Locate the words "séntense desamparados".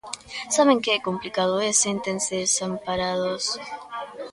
1.83-3.43